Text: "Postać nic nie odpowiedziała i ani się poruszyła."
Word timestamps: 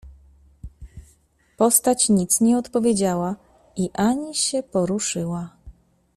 "Postać 1.57 2.09
nic 2.09 2.41
nie 2.41 2.57
odpowiedziała 2.57 3.35
i 3.75 3.89
ani 3.93 4.35
się 4.35 4.63
poruszyła." 4.63 5.49